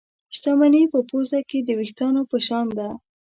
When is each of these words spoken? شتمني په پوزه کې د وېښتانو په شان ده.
شتمني 0.35 0.83
په 0.93 0.99
پوزه 1.09 1.39
کې 1.49 1.59
د 1.63 1.69
وېښتانو 1.79 2.21
په 2.31 2.37
شان 2.45 2.65
ده. 2.77 2.89